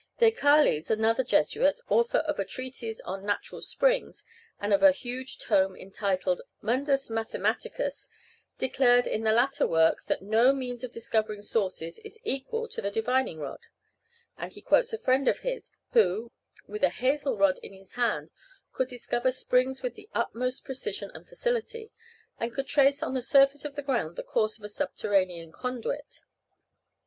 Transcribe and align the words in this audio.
Dechales, 0.17 0.89
another 0.89 1.23
Jesuit, 1.23 1.79
author 1.87 2.17
of 2.17 2.39
a 2.39 2.43
treatise 2.43 3.01
on 3.01 3.23
natural 3.23 3.61
springs, 3.61 4.25
and 4.59 4.73
of 4.73 4.81
a 4.81 4.91
huge 4.91 5.37
tome 5.37 5.75
entitled 5.75 6.41
"Mundus 6.59 7.11
Mathematicus," 7.11 8.09
declared 8.57 9.05
in 9.05 9.21
the 9.21 9.31
latter 9.31 9.67
work, 9.67 10.01
that 10.05 10.23
no 10.23 10.53
means 10.53 10.83
of 10.83 10.89
discovering 10.91 11.43
sources 11.43 11.99
is 11.99 12.17
equal 12.23 12.67
to 12.69 12.81
the 12.81 12.89
divining 12.89 13.39
rod; 13.41 13.59
and 14.39 14.53
he 14.53 14.61
quotes 14.63 14.91
a 14.91 14.97
friend 14.97 15.27
of 15.27 15.41
his 15.41 15.69
who, 15.91 16.31
with 16.65 16.81
a 16.81 16.89
hazel 16.89 17.37
rod 17.37 17.59
in 17.61 17.71
his 17.73 17.91
hand, 17.91 18.31
could 18.71 18.87
discover 18.87 19.29
springs 19.29 19.83
with 19.83 19.93
the 19.93 20.09
utmost 20.15 20.65
precision 20.65 21.11
and 21.13 21.29
facility, 21.29 21.91
and 22.39 22.55
could 22.55 22.65
trace 22.65 23.03
on 23.03 23.13
the 23.13 23.21
surface 23.21 23.65
of 23.65 23.75
the 23.75 23.83
ground 23.83 24.15
the 24.15 24.23
course 24.23 24.57
of 24.57 24.63
a 24.63 24.67
subterranean 24.69 25.51
conduit. 25.51 26.21